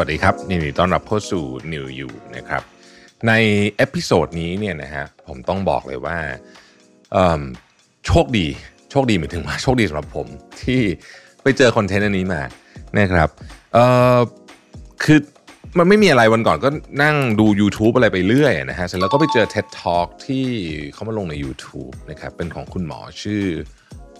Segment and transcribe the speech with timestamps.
[0.00, 2.62] สวัสดีครับยินดีต้อนรับเข้าสู่ New You นะครับ
[3.26, 3.32] ใน
[3.76, 6.18] episode นี้เนี่ยนะฮะผมต้องบอกเลยว่า
[8.06, 8.46] โชคดี
[8.90, 10.26] โชคดีหมายถึงว่าโชคดีสำหรับผม
[10.62, 10.80] ที่
[11.42, 12.42] ไปเจอ content อันนี้มา
[12.98, 13.28] นะครับ
[15.04, 15.18] คือ
[15.78, 16.68] มันไม่มีอะไรวันก่อนก็
[17.02, 20.46] นั่งดู YouTube อะไรไปเรื่อยนะฮะเสร็จแล้วก็ไปเจอ TED Talk ที่
[20.92, 23.44] เขามาลงใน YouTube นะครับเป็นของคุณหมอชื่อ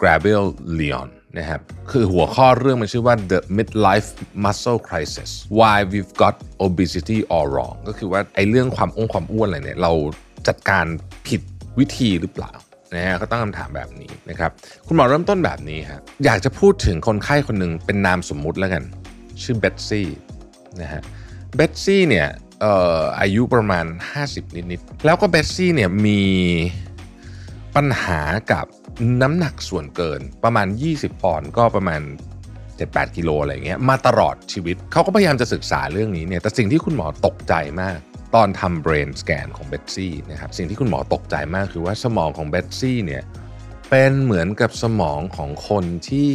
[0.03, 0.47] Gabrielle
[0.79, 1.09] Lyon
[1.39, 1.61] นะครับ
[1.91, 4.11] คือหัวข้อเรื่องมันชื่อว่า The Midlife
[4.45, 6.37] Muscle Crisis Why We've Got
[6.67, 9.93] Obesity All Wrong ก็คือว่าไอ้เรื่องความอ้วนความอ้วนอะไรเนี่ยเรา
[10.49, 10.87] จัดการ
[11.27, 11.41] ผิด
[11.79, 12.53] วิธีหรือเปล่า
[12.95, 14.51] นะฮะก็ตั้งคำถามแบบนี้นะครับ
[14.87, 18.83] คุณหมอเริ่มต้นแบบนี้ครับอยากจะพูดถึงคนไข้คนหนึ่งเป็นนามสมมุติแล้วกัน
[19.43, 20.09] ชื่อเบตซี่
[20.81, 21.03] นะฮะ
[21.57, 22.29] เบตซี่เนี่ย
[22.65, 22.67] อ
[22.99, 23.85] ออายุประมาณ
[24.25, 26.21] 50 นิดๆแล้วก็เบตซี่เนี่ยมี
[27.77, 28.21] ปัญหา
[28.53, 28.67] กับ
[29.23, 30.67] น้ำหนักส่วนเกินประมาณ
[30.97, 32.01] 20 ปอนด์ก็ประมาณ
[32.59, 37.99] 7-8 กิโลอะไรเงี้ยมาตลอดชีวิต เขาก็พยายามจะศึกษาเรื่องนี้เนี่ยแต่สิ่งที่คุณหมอตกใจมาก
[38.35, 43.23] ตอนทำ brain scan ของเบตซี่นะครับสิ่งที่คุณหมอตกใจมากคือว่าสมองของเบตซี่เนี่ย
[43.91, 46.31] เป็นเหมือนกับสมองของคนที่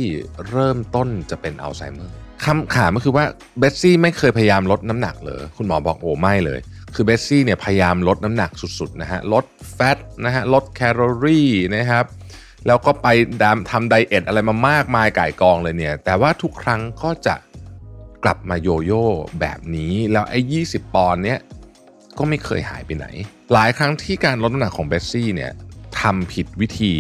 [0.50, 3.26] เริ่มต้นจะเป็นอัลไซเมอร์คำถามก็คือว่า
[3.60, 6.60] เบตซี่ไม่เคยพยายามลดน้ำหนักเลยคุณหมอบอกโอ้ไม่เลย
[6.94, 12.06] คือเบสซี่เนี่ยพยายามลดน้ำหนักสุดๆนะฮะลด fat นะฮะลดแคลอรี่นะครับ
[12.68, 13.08] แล้วก็ไป
[13.42, 17.36] ดามทำ diet อะไรมามากมายก่ายกองเลยเนี่ยแต่ว่าทุกครั้งก็จะ
[18.24, 19.06] กลับมาโยโย่
[19.40, 21.40] แบบนี้แล้วไอ้20ปอนด์เนี่ย
[22.18, 23.06] ก็ไม่เคยหายไปไหน
[23.54, 25.52] หลายครั้งที่การลดน้ำหนักของเบสซี่เนี่ย
[26.02, 26.94] ทำผิดวิธี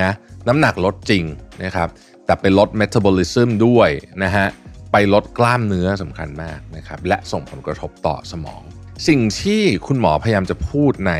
[0.00, 0.10] นะ
[0.48, 1.24] น้ำหนักลดจริง
[1.64, 1.88] นะครับ
[2.26, 3.90] แต่ไปลดเมตาบอลิซึมด้วย
[4.24, 4.46] นะฮะ
[4.92, 8.62] ไปลดกล้ามเนื้อสำคัญมากนะครับและส่งผลกระทบต่อสมอง
[9.08, 11.12] สิ่งที่คุณหมอพยายามจะพูดใน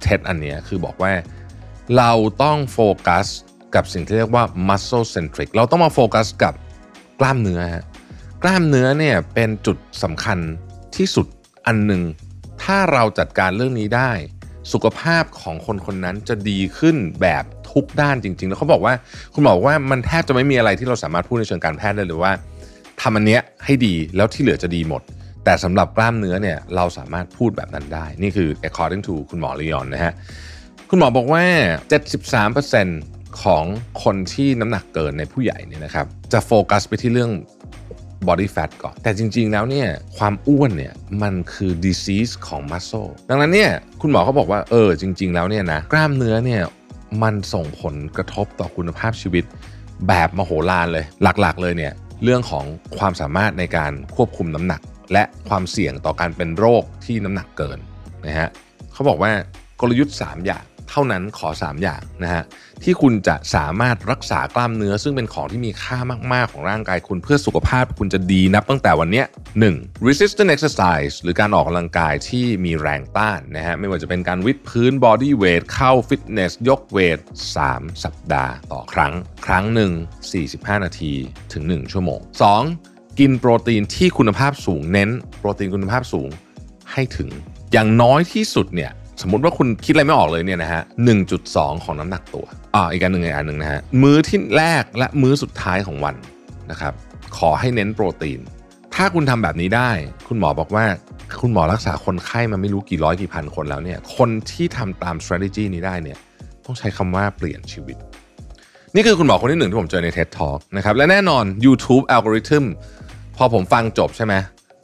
[0.00, 1.12] TED อันนี้คือบอกว่า
[1.96, 3.26] เราต้องโฟกัส
[3.74, 6.54] กับสิ่งที่เรียกว่า muscle centric เราต้องมาโฟกัสกับ
[7.20, 7.84] กล้ามเนื้อฮะ
[8.42, 10.38] กล้ามเนื้อเนี่ยเป็นจุดสำคัญ
[10.96, 11.26] ที่สุด
[11.66, 12.02] อันหนึ่ง
[12.62, 14.10] ถ้าเราจัดการเรื่องนี้ได้
[14.72, 18.94] สุขภาพของคนคนนั้นจะดีขึ้นแบบทุกด้านจริง ๆ แล้วเขาบอกว่า
[19.34, 22.32] คุณหมอบอกว่ามันแทบจะไม่มีอะไรที่เราสามารถพูดในเชิงการแพทย์ได้เลยว่า
[23.00, 25.02] ทำอันเนี้ยให้ดีแล้วที่เหลือจะดีหมด
[25.44, 30.12] แต่สำหรับกล้ามเนื้อเนี่ยเราสามารถพูดแบบนั้นได้ นี่คือ according to คุณหมอลีออนนะฮะ
[30.90, 31.44] คุณหมอบอกว่า
[32.64, 33.64] 73%ของ
[34.02, 37.32] คนที่น้ำหนักเกินในผู้ใหญ่เนี่ยนะครับ จะโฟกัสไปที่เรื่อง
[38.28, 39.88] body fat ก่อน แต่จริงๆแล้วเนี่ย
[40.18, 43.70] ความอ้วนเนี่ยมันคือ disease ของ muscle ดังนั้นเนี่ย
[44.00, 46.62] คุณหมอเขาบอกว่าเออจริง ๆ แล้วเนี่ยนะกล้ามเนื้อเนี่ย
[47.22, 49.44] มันส่งผลกระทบต่อคุณภาพชีวิต
[50.08, 51.92] แบบมโหฬารเลย หลักๆ เลยเนี่ย
[52.24, 52.64] เรื่องของ
[52.98, 54.80] ความสามารถในการควบคุมน้ำหนัก
[55.12, 57.78] และความเสี่ยงต่อการเป็นโรคที่น้ำหนักเกิน
[58.26, 58.48] นะฮะ
[58.92, 59.32] เขาบอกว่า
[59.80, 62.42] กลยุทธ์ 3 อย่างเท่านั้นขอ 3 อย่างนะฮะ
[62.82, 65.98] ที่คุณจะสามารถรักษากล้ามเนื้อ ซึ่งเป็นของที่มีค่า
[66.32, 69.24] มาก ๆ ของร่างกายคุณเพื่อสุขภาพคุณจะดีนับตั้งแต่วันนี้
[69.64, 70.06] 1.
[70.06, 77.18] resistant exercise หรือการออกกำลังกายที่มีแรงต้านนะฮะไม่ว่าจะเป็นการวิดพื้น body weight เข้าฟิตเนสยกเวท
[77.60, 79.14] 3 สัปดาห์ต่อครั้ง
[79.46, 79.92] ครั้งหนึ่ง
[80.38, 81.12] 45 นาที
[81.52, 82.20] ถึง 1 ชั่วโมง
[82.60, 82.91] 2.
[83.24, 86.28] กินโปรตีนที่คุณภาพสูงเน้น โปรตีนคุณภาพสูง
[86.92, 87.28] ให้ถึง
[87.72, 88.90] อย่างน้อยที่สุดเนี่ย
[89.22, 90.82] สมมติว่าคุณคิดอะไรไม่ออกเลยเนี่ยนะฮะ
[91.32, 96.16] 1.2 ของน้ำหนักตัวอ่าอีกอันหนึ่งอีกอันหนึ่งนะฮะมื้อที่แรกและมื้อสุดท้ายของวัน
[96.70, 96.92] นะครับ
[97.38, 98.40] ขอให้เน้นโปรตีน
[98.94, 99.90] ถ้าคุณทำแบบนี้ได้
[100.28, 100.84] คุณหมอบอกว่า
[101.40, 106.18] คุณหมอรักษาคนไข้มาไม่รู้กี่ร้อยกี่พันคนแล้วเนี่ยคนที่ทำตาม strategy นี้ได้เนี่ย
[106.66, 107.98] ต้องใช้คำว่าเปลี่ยนชีวิต
[108.94, 112.64] นี่คือคุณหมอคนที่หนึ่งที่ผมเจอใน TED Talk นะครับและแน่นอน YouTube algorithm
[113.42, 114.34] อผมฟังจบใช่ไหม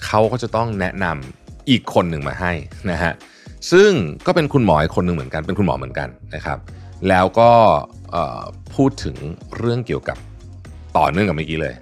[0.06, 2.52] เขาก็จะต้องแนะนำอีกคนหนึ่งมาให้
[2.90, 3.12] นะฮะ
[3.72, 3.90] ซึ่ง
[4.26, 6.58] ก็เป็นคุณหมออีกคนหนึ่งเหมือนกันเป็นคุณหมอเหมือนกันนะครับ
[7.08, 7.50] แล้วก็
[8.74, 9.16] พูดถึง
[9.58, 10.18] เรื่องเกี่ยวกับ
[10.96, 11.74] ต่อเนื่องกับเมื่อกี้เลย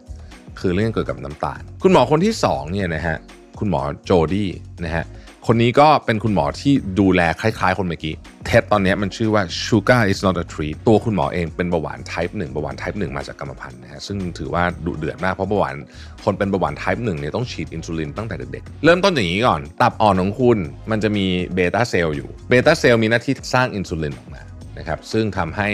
[0.61, 3.17] คือเรื่องเกี่ยวกับน้ำตาล คุณหมอคนที่2เนี่ยนะฮะ
[3.59, 4.49] คุณหมอโจดี้
[4.85, 5.05] นะฮะ
[5.47, 8.15] คนนี้ก็เป็นคุณหมอที่ดูแลคล้ายๆ คนเมื่อกี้
[8.57, 15.77] เท็ดตอนนี้มันชื่อว่า sugar is not a treat ตัวคุณหมอเองเป็นเบาหวาน type 1เบาหวาน type 1 มาจากกรรมพันธุ์นะฮะซึ่งถือว่าดุเดือดมากเพราะเบาหวาน
[16.25, 20.59] คนเป็นเบาหวาน type 1เนี่ยต้องฉีดอินซูลินตั้งแต่เด็กๆ เริ่มต้นอย่างนี้ก่อน ตับอ่อนของคุณ
[20.91, 24.43] มันจะมี beta cell อยู่ beta cell มีหน้าที่สร้างอินซูลินออกมา
[24.79, 25.69] นะครับซึ่งทำให้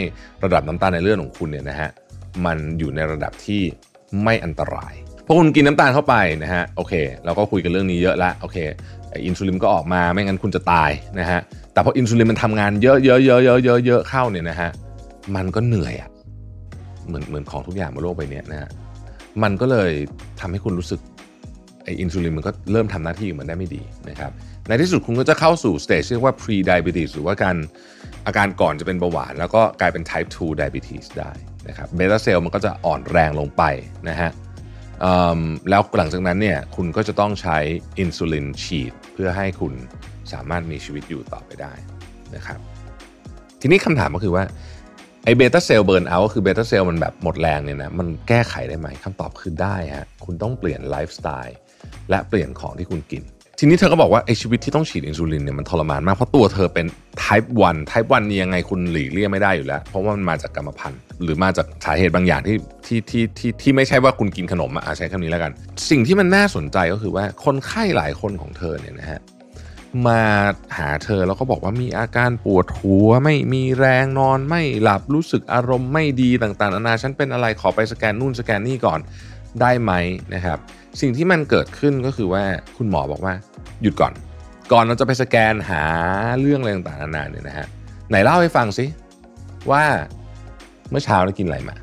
[0.45, 1.91] ระดับน้ำตาลในเลือดของคุณเนี่ยนะฮะ
[2.47, 3.63] มันอยู่ในระดับที่
[4.23, 4.95] ไม่อันตราย
[5.27, 6.95] พอคุณกินน้ำตาลเข้าไปนะฮะโอเค
[7.25, 8.59] เราก็คุยกันเรื่องนี้เยอะแล้วโอเค
[9.27, 11.41] อินซูลินก็ออกมาไม่งั้นคุณจะตายนะฮะ
[11.73, 14.71] แต่พออินซูลินมันทำงานเยอะเยอะเยอะเยอะเยอะเยอะเข้าเนี่ยนะฮะ
[15.37, 16.11] มันก็เหนื่อยอะ
[17.07, 18.71] เหมือนเหมือนของทุกอย่างบนโลกใบนี้นะฮะ
[19.43, 19.91] มันก็เลย
[20.41, 21.01] ทำให้คุณรู้สึก
[21.85, 24.31] ไออินซูลินมันก็เริ่มทำหน้าที่ของมันได้ไม่ดีนะครับ
[24.69, 27.57] ในที่สุดคุณก็จะเข้าสู่ stage เรียกว่า pre diabetes หรือว่าการ
[28.27, 31.33] อาการก่อนจะเป็นเบาหวาน แล้วก็กลายเป็น type 2 diabetes ได้
[31.69, 33.63] นะครับ beta cell มันก็จะอ่อนแรงลงไป
[34.09, 34.31] นะฮะ
[35.71, 37.59] แล้วหลังจากนั้นเนี่ยคุณก็จะต้องใช้
[37.99, 39.73] อินซูลินฉีด เพื่อให้คุณ
[40.33, 41.73] สามารถมีชีวิตอยู่ต่อไปได้
[42.35, 42.59] นะครับ
[43.61, 44.45] ทีนี้คำถามก็คือว่า
[45.25, 51.57] ไอ beta cell burnout ก็คือ beta cell มันแบบหมดแรงเนี่ยนะมันแก้ไขได้ไหมคำตอบคือได้ฮะคุณต้องเปลี่ยนไลฟ์สไตล์
[52.11, 53.23] และเปลี่ยนของที่คุณกิน
[53.65, 56.87] ทีนี้เธอก็บอกว่าไอชีวิตที่ต้องฉีดอินซูลินเนี่ยมันทรมานมากเพราะตัวเธอเป็น
[57.23, 62.57] type 1 type 1นี่ยังไงคุณหลีกเลี่ยงไม่ได้อยู่แล้ว เพราะว่ามันมาจากกรรมพันธุ์ หรือมาจากสาเหตุบางอย่างที่
[62.87, 65.53] ที่ที่ที่ที่ไม่ใช่ว่าคุณกินขนมอะใช้คำนี้แล้วกัน
[65.91, 69.21] สิ่งที่มันน่าสนใจก็คือว่าคนไข้หลายคนของเธอเนี่ยนะฮะ
[70.07, 70.23] มา
[70.79, 79.01] หาเธอแล้วก็บอกว่ามีอาการปวดหัวไม่มีแรงนอนไม่หลับรู้สึกอารมณ์ไม่ดีต่างๆนานาฉันเป็นอะไรขอไปสแกนนู่นสแกนนี่ก่อน
[79.61, 79.93] ได้ไหม
[80.35, 80.59] นะครับ
[81.01, 82.43] สิ่งที่มันเกิดขึ้นก็คือว่า
[82.77, 83.35] คุณหมอบอกว่า
[83.83, 84.13] หยุดก่อน
[84.73, 85.83] ก่อนเราจะไปสแกนหา
[86.41, 87.67] เรื่องอะไรต่างๆนานาเนี่ยนะฮะ
[88.11, 88.87] ไหนเล่าให้ฟังสิ
[89.71, 89.85] ว่า
[90.91, 91.77] เมื่อเช้าเรากินอะไรมา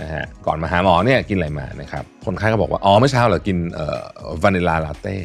[0.00, 4.00] นะฮะก่อนมาหาหมอเนี่ยกินอะไรมานะครับคนไข้ก็บอกว่าอ๋อเมื่อเช้าเรากินเอ่อ
[4.42, 5.16] vanilla latte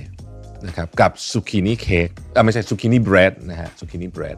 [0.68, 4.38] นะครับกับ zucchini cake อ่าไม่ใช่ zucchini bread นะฮะ zucchini bread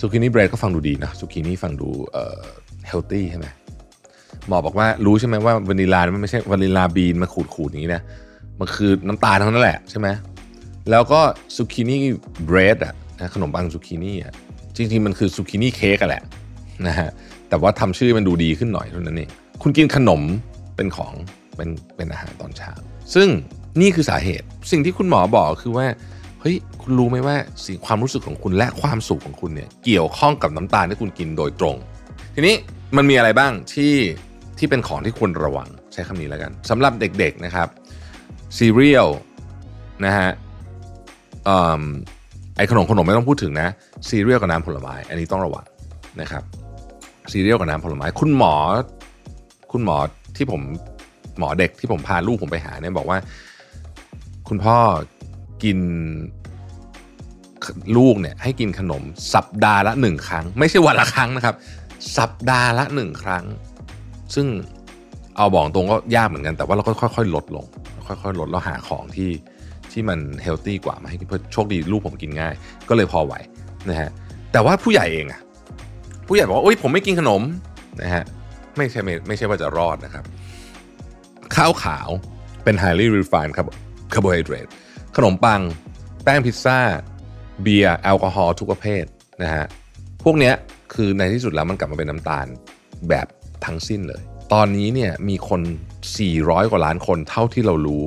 [0.00, 2.42] zucchini bread ก็ฟังดูดีนะซูกินี่ฟังดูเอ่อ
[2.86, 3.46] healthy ใช่ไหม
[4.48, 8.02] หมอบอกว่ารู้ใช่ไหมว่าวานิลามันไม่ใช่ vanilla bean มาขูดขูดอย่างนี้นะ
[8.58, 10.08] มันคือน้ำตาลทั้งนั้นแหละใช่ไหม
[10.90, 11.20] แล้วก็
[11.56, 12.94] zucchini bread อะ
[13.34, 14.32] ขนมปังซูกินี่อะ
[14.76, 16.22] จริงๆมันคือ zucchini cake อะแหละ
[16.86, 17.08] นะฮะ
[17.48, 19.30] แต่ว่าทำชื่อมันดูดีขึ้นหน่อยเท่านั้นเอง
[19.62, 20.22] คุณกินขนม
[20.76, 21.12] เป็นของ
[21.56, 22.72] เป็นเป็นอาหารตอนเช้า
[23.14, 23.28] ซึ่ง
[23.80, 25.86] นี่คือสาเหตุสิ่งที่คุณหมอบอกคือว่า
[26.40, 31.76] เฮ้ยคุณรู้ไหมว่าสิ่งความรู้สึกของคุณและความสุขของคุณเนี่ยเกี่ยวข้องกับน้ำตาลที่คุณกินโดยตรง
[32.34, 32.56] ทีนี้
[32.96, 33.92] มันมีอะไรบ้างที่
[34.58, 37.68] ที่เป็นของที่ควรระวังใช้คำนี้แล้วกันสำหรับเด็กๆนะครับ
[38.58, 39.08] ซีเรียล
[40.04, 40.30] นะฮะ
[42.56, 43.68] ไอขนมขนมไม่ต้องพูดถึงนะ
[44.08, 45.64] ซีเรียลกับน้ำผลไม้อันนี้ต้องระวัง
[46.20, 46.42] นะครับ
[47.32, 48.54] ซีเรียลกับน้ำผลไม้ คุณหมอ
[49.72, 49.96] คุณหมอ
[50.36, 50.62] ที่ผม
[51.38, 53.18] หมอเด็กที่ผมพาลูกผมไปหาเนี่ยบอกว่า
[54.48, 54.76] คุณพ่อ
[55.62, 55.78] กิน
[57.96, 59.02] ลูกเนี่ยให้กินขนม
[59.34, 61.54] สัปดาห์ละหนึ่งครั้ง ไม่ใช่วันละครั้งนะครับ
[62.18, 63.44] สัปดาห์ละหนึ่งครั้ง
[64.34, 64.46] ซึ่ง
[65.36, 67.64] เอาบอกตรงก็ยากเหมือนกันแต่ว่าเราก็ค่อยๆ ลดลง
[68.06, 69.30] ค่อยๆ ลดแล้วหาของที่
[69.92, 72.54] ที่มันเฮลตี้กว่ามาให้เพื่อโชคดีลูกผมกินง่าย
[72.88, 73.34] ก็เลยพอไหว
[73.90, 74.10] นะฮะ
[74.52, 75.40] แต่ว่าผู้ใหญ่เองอะ
[76.26, 77.42] ผู้ใหญ่บอกว่าโอ๊ยผมไม่กินขนม
[78.02, 78.24] นะฮะ
[78.76, 80.24] ไม่ใช่ไม่ไม่ใช่ว่าจะรอดนะครับ
[81.56, 82.08] ข้าวขาว
[82.64, 83.66] เป็น highly refined ครับ
[84.14, 84.66] คาร์โบไฮเดรต
[85.16, 85.60] ขนมปัง
[86.24, 86.78] แป้งพิซซ่า
[87.62, 89.04] เบียร์ แอลกอฮอล์ทุกประเภท
[89.42, 89.64] นะฮะ
[90.24, 90.54] พวกเนี้ย
[90.94, 92.46] คือในที่สุดแล้วมันกลับมาเป็นน้ำตาล
[93.08, 93.26] แบบ
[93.66, 94.22] ทั้งสิ้นเลย
[94.52, 95.60] ตอนนี้เนี่ยมีคน
[96.16, 98.04] 400 กว่าล้านคนเท่าที่เรารู้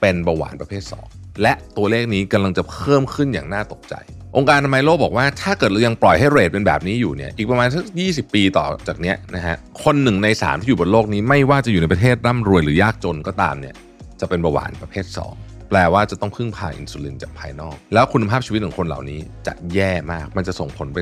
[0.00, 0.82] เป็นเบาหวานประเภท
[1.12, 3.94] 2 และตัวเลขนี้กำลังจะเพิ่มขึ้นอย่างน่าตกใจ
[4.36, 13.74] องค์การอนามัยโลกบอกว่าถ้าเกิดเรายังปล่อยให้ rate เป็นแบบนี้อยู่เนี่ยอีกประมาณสัก 20 ปีต่อจากเนี้ยนะฮะคนหนึ่งใน 3 ที่อยู่บนโลกนี้ไม่ว่าจะอยู่ในประเทศร่ำรวยหรือยากจนก็ตามเนี่ย
[14.20, 15.04] จะเป็นเบาหวานประเภท
[15.38, 20.98] 2แปลว่าจะต้องพึ่งพาอินซูลินจากภายนอก แล้วคุณภาพชีวิตของคนเหล่านี้จะแย่มาก มันจะส่งผลไป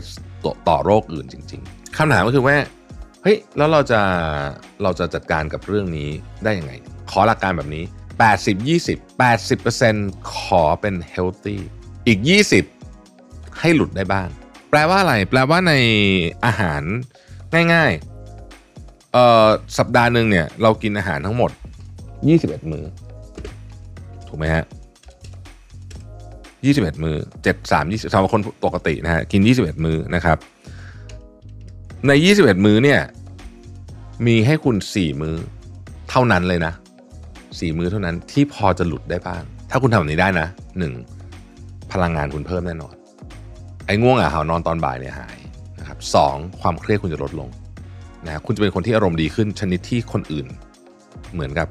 [0.68, 2.56] ต่อโรคอื่นจริง ๆคำถามก็คือว่า
[3.22, 4.00] เฮ้ยแล้วเราจะ
[4.82, 6.08] เราจะจัดการกับเรื่องนี้
[6.44, 6.72] ได้ยังไง
[7.10, 7.84] ขอหลักการแบบนี้
[8.28, 11.60] 80 20 80%ขอเป็นเฮลตี้
[12.06, 12.18] อีก
[12.88, 14.28] 20 ให้หลุดได้บ้าง
[14.70, 15.74] แปลว่าอะไร แปลว่าใน
[16.44, 16.82] อาหาร
[17.74, 19.46] ง่ายๆเอ่อ
[19.78, 21.50] สัปดาห์หนึ่งเนี่ย เรากินอาหารทั้งหมด
[22.10, 22.84] 21 มือ
[24.28, 24.64] ถูกไหมฮะ
[26.64, 30.38] 21 มือ7 3 20สำหรับคนปกตินะฮะกิน 21 มือนะครับ
[32.06, 33.00] ใน 21 มือเนี่ย
[34.26, 35.36] มีให้คุณ 4 มือ
[36.10, 36.72] เท่านั้นเลยนะ
[37.24, 40.46] 4 มือเท่านั้นที่พอจะหลุดได้บ้าง ถ้าคุณทำแบบนี้ได้นะ
[41.20, 41.92] 1.
[41.92, 42.94] พลังงานคุณเพิ่มแน่นอน
[43.86, 45.38] ไอ้ง่วงอะหานอนตอนบ่ายเนี่ยหาย
[45.80, 46.16] นะครับส
[46.60, 47.48] ความเครียดคุณจะลดลง
[48.26, 50.46] นะคุณจะเป็นคนที่อารมณ์ดีขึ้นชนิดที่คนอื่น
[51.32, 51.68] เหมือนกับ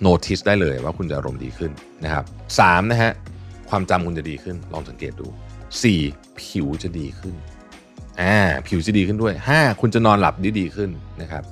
[0.00, 1.70] โน้ติสได้เลยว่าคุณจะอารมณ์ดีขึ้น
[2.04, 2.24] นะครับ
[2.58, 3.12] สามนะฮะ
[3.68, 5.26] ความจำคุณจะดีขึ้นลองสังเกตดู
[5.84, 6.40] 4.
[6.40, 7.34] ผิวจะดีขึ้น
[8.20, 9.80] อ่าผิวจะดีขึ้นด้วย 5.
[9.80, 10.90] คุณจะนอนหลับดีดีขึ้น
[11.22, 11.42] นะครับ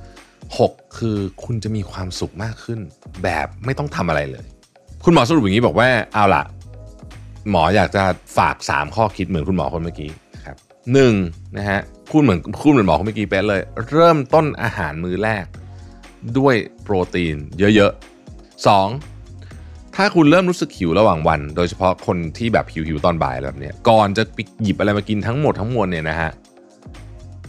[0.44, 0.98] 6.
[0.98, 2.80] คือคุณจะมีความสุขมากขึ้น
[3.22, 4.44] แบบไม่ต้องทำอะไรเลย
[5.04, 6.42] คุณหมอสรุปอย่างนี้บอกว่าเอาล่ะ
[7.50, 8.02] หมออยากจะ
[8.38, 10.10] ฝาก 3 ข้อคิดเหมือนคุณหมอคนเมื่อกี้
[10.44, 10.56] ครับ
[10.92, 11.14] หนึ่ง
[11.56, 11.80] นะฮะ
[12.10, 15.44] พูดเหมือนพูดเหมือนหมอคนเมื่อกี้เป๊ะเลย เริ่มต้นอาหารมื้อแรก
[16.38, 19.96] ด้วยโปรตีนเยอะๆ 2.
[19.96, 26.30] ถ้าคุณเริ่มรู้สึกหิวระหว่างวัน โดยเฉพาะคนที่แบบหิวๆตอนบ่ายแบบนี้ก่อนจะไปหยิบอะไรมากินทั้งหมดทั้งมวลเนี่ยนะฮะ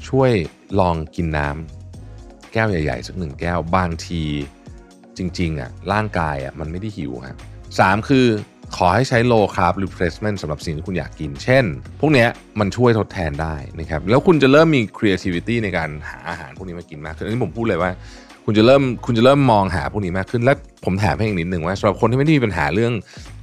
[0.09, 0.31] ช่วย
[0.79, 4.23] ลองกินน้ำแก้วใหญ่ๆ สักหนึ่งแก้วบางที
[5.17, 7.37] จริงๆอะร่างกายอะมันไม่ได้หิวครับ
[7.79, 8.25] สามคือ
[8.75, 11.65] ขอให้ใช้ low carb replacement สำหรับสิ่งที่คุณอยากกิน เช่น
[11.99, 17.91] พวกเนี้ยมันช่วยทดแทนได้นะครับ แล้วคุณจะเริ่มมี creativity ในการหาอาหารพวกนี้มากินมากขึ้นอันนี้ผมพูดเลยว่า
[18.45, 20.53] คุณจะเริ่มคุณจะเริ่มมองหาพวกนี้มากขึ้น และ
[20.85, 22.93] ผมถามให้อีกนิดหนึ่งว่าสำหรับคนที่ไม่ได้มีปัญหาเรื่อง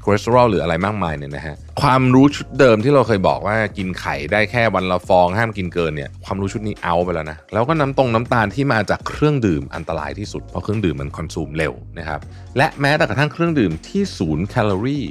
[0.04, 12.20] คอเลสเตอรอลหรืออะไรมากมายเนี่ยนะฮะความรู้ชุดเดิมที่เราเคยบอกว่ากินไข่ได้แค่วันละฟองห้ามกินเกินเนี่ยความรู้ชุดนี้เอาไปแล้วนะแล้วก็น้ำตรงน้ำตาลที่มาจากเครื่องดื่มอันตรายที่สุดเพราะเครื่องดื่มมัน consume เร็วนะครับ
[12.56, 15.06] และแม้แต่กระทั่งเครื่องดื่มที่ศูนย์แคลอรี่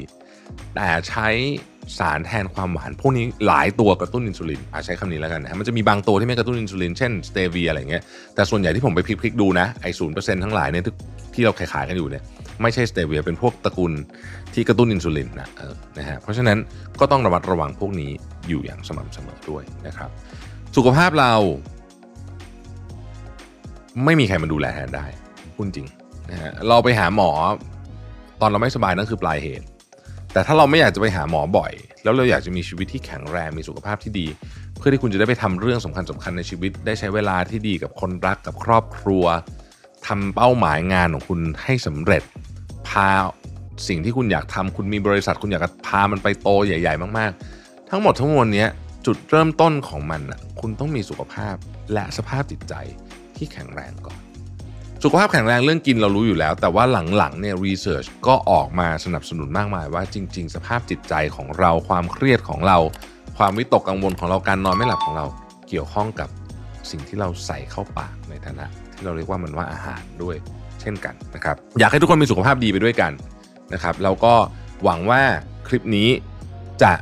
[0.75, 1.27] แต่ใช้
[1.99, 8.03] สารแทนความหวาน พวกนี้หลายตัวกระตุ้นอินซูลินอาใช้คำนี้แล้วกันนะมันจะมีบางตัวที่ไม่กระตุ้นอินซูลินเช่นสเตเวียอะไรเงี้ย
[8.35, 10.83] แต่ส่วนใหญ่ที่ผมไปพลิกๆดูนะไอ้ศูนย์เปอร์เซ็นต์ทั้งหลายเนี่ย
[11.33, 12.23] ที่เราขายๆกันอยู่เนี่ย
[12.61, 13.93] ไม่ใช่สเตเวียเป็นพวกตระกูล
[14.53, 16.57] ที่กระตุ้นอินซูลินนะเออนะฮะเพราะฉะนั้น
[16.99, 18.11] ก็ต้องระมัดระวังพวกนี้
[18.47, 20.09] อยู่อย่างสม่ำเสมอด้วยนะครับ
[20.75, 21.33] สุขภาพเรา
[24.05, 25.05] ไม่มีใครมาดูแลแทนได้
[25.55, 25.87] พูดจริง
[26.31, 27.31] นะฮะเราไปหาหมอ
[28.41, 29.65] ตอนเราไม่สบายนั่นคือปลายเหตุ
[30.33, 31.71] แต่ถ้าเราไม่อยากจะไปหาหมอบ่อย
[32.03, 34.27] แล้วเราอยากจะมีชีวิตที่แข็งแรงมีสุขภาพที่ดี
[34.77, 39.25] เพื่อที่คุณจะได้ไปทำเรื่องสำคัญสคัญๆในชีวิต ได้ใช้เวลาที่ดีกับคนรักกับครอบครัว
[40.07, 42.23] ทำเป้าหมายงานของคุณให้สำเร็จ
[42.87, 43.09] พา
[43.87, 48.65] สิ่งที่คุณอยากทำคุณมีบริษัท คุณอยากจะพามันไปโตใหญ่ ๆ มากๆ ทั้งหมดทั้งมวลนี้
[49.05, 51.55] จุดเริ่มต้นของมันอะคุณต้องมีสุขภาพ
[51.93, 52.73] และสภาพจิตใจ
[53.35, 54.21] ที่แข็งแรงก่อน
[55.03, 56.83] สุขภาพแข็งแรงเรื่องกินเรารู้อยู่แล้ว แต่ว่า
[57.17, 62.77] หลังๆเนี่ยรีเสิร์ชก็ออกมาสนับสนุนมากมายว่าจริง ๆ สภาพจิตใจของเราความเครียดของเรา
[63.37, 65.25] ความวิตกกังวลของเราการนอนไม่หลับของเรา
[65.69, 66.29] เกี่ยวข้องกับ
[66.91, 70.35] สิ่งที่เราใส่เข้าปากในฐานะ ที่เราเรียกว่ามันว่าอาหารด้วย
[70.81, 73.11] เช่นกันนะครับอยากให้ทุกคนมีสุขภาพดีไปด้วยกัน
[73.73, 74.33] นะครับแล้วก็
[74.83, 75.21] หวังว่า
[75.67, 76.09] คลิปนี้
[76.83, 76.93] จะ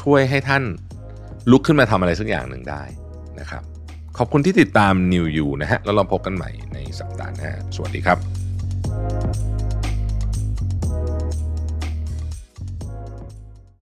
[0.00, 0.62] ช่วยให้ท่าน
[1.50, 2.82] ลุกขึ้นมาทำอะไรสักอย่างหนึ่งได้
[3.40, 3.62] นะครับ
[4.18, 8.41] ขอบคุณที่ติดตาม New You นะฮะแล้วเราพบกันใหม่ในสัปดาห์หน้าสวัสดีครับ